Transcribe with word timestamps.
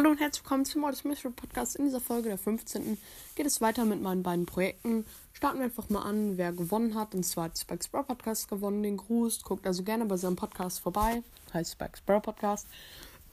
Hallo 0.00 0.12
und 0.12 0.20
herzlich 0.20 0.42
willkommen 0.42 0.64
zum 0.64 0.80
Mordes 0.80 1.04
Mystery 1.04 1.30
Podcast. 1.30 1.76
In 1.76 1.84
dieser 1.84 2.00
Folge, 2.00 2.30
der 2.30 2.38
15. 2.38 2.96
geht 3.36 3.44
es 3.44 3.60
weiter 3.60 3.84
mit 3.84 4.00
meinen 4.00 4.22
beiden 4.22 4.46
Projekten. 4.46 5.04
Starten 5.34 5.58
wir 5.58 5.66
einfach 5.66 5.90
mal 5.90 6.00
an, 6.00 6.38
wer 6.38 6.52
gewonnen 6.52 6.94
hat. 6.94 7.14
Und 7.14 7.22
zwar 7.22 7.44
hat 7.44 7.58
Spikes 7.58 7.88
Bro 7.88 8.04
Podcast 8.04 8.48
gewonnen, 8.48 8.82
den 8.82 8.96
Gruß. 8.96 9.42
Guckt 9.42 9.66
also 9.66 9.82
gerne 9.82 10.06
bei 10.06 10.16
seinem 10.16 10.36
Podcast 10.36 10.80
vorbei. 10.80 11.22
Heißt 11.52 11.72
Spikes 11.72 12.00
Bro 12.00 12.20
Podcast. 12.20 12.66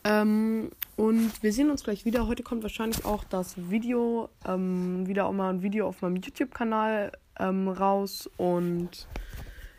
Ähm, 0.03 0.71
und 0.97 1.41
wir 1.41 1.53
sehen 1.53 1.71
uns 1.71 1.85
gleich 1.85 2.03
wieder. 2.03 2.27
Heute 2.27 2.43
kommt 2.43 2.63
wahrscheinlich 2.63 3.05
auch 3.05 3.23
das 3.23 3.55
Video, 3.69 4.27
ähm, 4.45 5.07
wieder 5.07 5.27
auch 5.27 5.31
mal 5.31 5.51
ein 5.51 5.61
Video 5.61 5.87
auf 5.87 6.01
meinem 6.01 6.17
YouTube-Kanal 6.17 7.13
ähm, 7.39 7.69
raus. 7.69 8.29
Und 8.35 9.07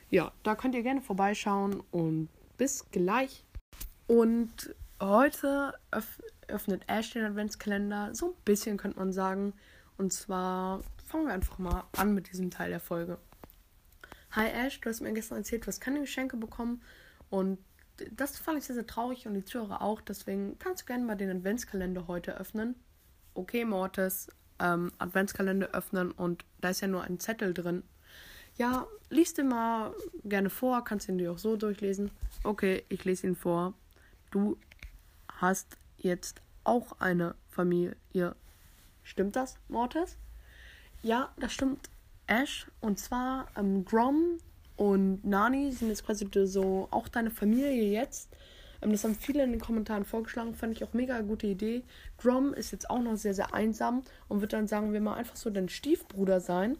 ja, 0.08 0.32
da 0.42 0.54
könnt 0.54 0.74
ihr 0.74 0.82
gerne 0.82 1.02
vorbeischauen. 1.02 1.82
Und 1.90 2.30
bis 2.56 2.86
gleich. 2.90 3.44
Und 4.06 4.74
heute 5.02 5.74
öff 5.90 6.18
öffnet 6.48 6.82
Ash 6.86 7.12
den 7.12 7.24
Adventskalender. 7.24 8.14
So 8.14 8.30
ein 8.30 8.44
bisschen 8.44 8.76
könnte 8.76 8.98
man 8.98 9.12
sagen. 9.12 9.54
Und 9.96 10.12
zwar 10.12 10.82
fangen 11.06 11.26
wir 11.26 11.34
einfach 11.34 11.58
mal 11.58 11.84
an 11.96 12.14
mit 12.14 12.30
diesem 12.30 12.50
Teil 12.50 12.70
der 12.70 12.80
Folge. 12.80 13.18
Hi 14.32 14.48
Ash, 14.48 14.80
du 14.80 14.90
hast 14.90 15.00
mir 15.00 15.12
gestern 15.12 15.38
erzählt, 15.38 15.62
du 15.62 15.68
hast 15.68 15.80
keine 15.80 16.00
Geschenke 16.00 16.36
bekommen. 16.36 16.82
Und 17.30 17.58
das 18.12 18.38
fand 18.38 18.58
ich 18.58 18.64
sehr, 18.64 18.74
sehr 18.74 18.86
traurig 18.86 19.26
und 19.26 19.34
die 19.34 19.44
Zuhörer 19.44 19.82
auch. 19.82 20.00
Deswegen 20.00 20.58
kannst 20.58 20.82
du 20.82 20.86
gerne 20.86 21.04
mal 21.04 21.16
den 21.16 21.30
Adventskalender 21.30 22.06
heute 22.06 22.36
öffnen. 22.38 22.76
Okay, 23.34 23.64
Mortis, 23.64 24.28
ähm, 24.58 24.92
Adventskalender 24.98 25.68
öffnen 25.68 26.10
und 26.10 26.44
da 26.60 26.70
ist 26.70 26.80
ja 26.80 26.88
nur 26.88 27.02
ein 27.02 27.20
Zettel 27.20 27.54
drin. 27.54 27.82
Ja, 28.56 28.86
liest 29.10 29.38
den 29.38 29.48
mal 29.48 29.94
gerne 30.24 30.50
vor, 30.50 30.84
kannst 30.84 31.08
ihn 31.08 31.18
dir 31.18 31.32
auch 31.32 31.38
so 31.38 31.56
durchlesen. 31.56 32.10
Okay, 32.42 32.84
ich 32.88 33.04
lese 33.04 33.26
ihn 33.26 33.36
vor. 33.36 33.74
Du 34.30 34.58
hast 35.28 35.76
jetzt 35.98 36.40
auch 36.64 37.00
eine 37.00 37.34
Familie. 37.48 38.34
Stimmt 39.02 39.36
das, 39.36 39.56
Mortis? 39.68 40.16
Ja, 41.02 41.32
das 41.38 41.52
stimmt. 41.52 41.90
Ash 42.26 42.66
und 42.80 42.98
zwar 42.98 43.48
ähm, 43.56 43.84
Grom 43.84 44.38
und 44.76 45.24
Nani 45.24 45.72
sind 45.72 45.88
jetzt 45.88 46.04
quasi 46.04 46.28
so 46.44 46.88
auch 46.90 47.08
deine 47.08 47.30
Familie 47.30 47.90
jetzt. 47.90 48.28
Ähm, 48.82 48.92
das 48.92 49.04
haben 49.04 49.14
viele 49.14 49.42
in 49.42 49.52
den 49.52 49.60
Kommentaren 49.60 50.04
vorgeschlagen, 50.04 50.54
fand 50.54 50.74
ich 50.76 50.84
auch 50.84 50.92
mega 50.92 51.20
gute 51.22 51.46
Idee. 51.46 51.82
Grom 52.18 52.52
ist 52.52 52.70
jetzt 52.70 52.90
auch 52.90 53.00
noch 53.00 53.16
sehr, 53.16 53.34
sehr 53.34 53.54
einsam 53.54 54.02
und 54.28 54.40
wird 54.40 54.52
dann, 54.52 54.68
sagen 54.68 54.92
wir 54.92 55.00
mal, 55.00 55.14
einfach 55.14 55.36
so 55.36 55.50
dein 55.50 55.68
Stiefbruder 55.68 56.40
sein. 56.40 56.76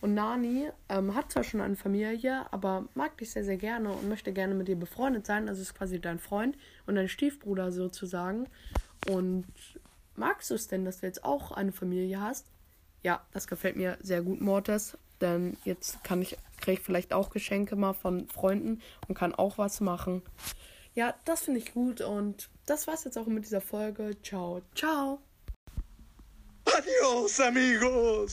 Und 0.00 0.14
Nani 0.14 0.68
ähm, 0.88 1.14
hat 1.14 1.30
zwar 1.30 1.44
schon 1.44 1.60
eine 1.60 1.76
Familie, 1.76 2.46
aber 2.52 2.88
mag 2.94 3.18
dich 3.18 3.30
sehr, 3.30 3.44
sehr 3.44 3.58
gerne 3.58 3.92
und 3.92 4.08
möchte 4.08 4.32
gerne 4.32 4.54
mit 4.54 4.68
dir 4.68 4.76
befreundet 4.76 5.26
sein. 5.26 5.48
Also 5.48 5.60
ist 5.60 5.74
quasi 5.74 6.00
dein 6.00 6.18
Freund 6.18 6.56
und 6.86 6.94
dein 6.94 7.08
Stiefbruder 7.08 7.70
sozusagen. 7.70 8.48
Und 9.10 9.46
magst 10.16 10.50
du 10.50 10.54
es 10.54 10.68
denn, 10.68 10.84
dass 10.84 11.00
du 11.00 11.06
jetzt 11.06 11.24
auch 11.24 11.52
eine 11.52 11.72
Familie 11.72 12.20
hast? 12.20 12.46
Ja, 13.02 13.26
das 13.32 13.46
gefällt 13.46 13.76
mir 13.76 13.98
sehr 14.00 14.22
gut, 14.22 14.40
Mortis. 14.40 14.96
Denn 15.20 15.58
jetzt 15.64 16.02
kann 16.02 16.22
ich, 16.22 16.38
kriege 16.60 16.78
ich 16.78 16.80
vielleicht 16.80 17.12
auch 17.12 17.30
Geschenke 17.30 17.76
mal 17.76 17.92
von 17.92 18.26
Freunden 18.28 18.80
und 19.06 19.14
kann 19.14 19.34
auch 19.34 19.58
was 19.58 19.80
machen. 19.80 20.22
Ja, 20.94 21.14
das 21.24 21.42
finde 21.42 21.60
ich 21.60 21.74
gut 21.74 22.00
und 22.00 22.48
das 22.66 22.86
war's 22.86 23.04
jetzt 23.04 23.18
auch 23.18 23.26
mit 23.26 23.44
dieser 23.44 23.60
Folge. 23.60 24.16
Ciao, 24.22 24.62
ciao. 24.74 25.20
Adios, 26.64 27.40
amigos. 27.40 28.28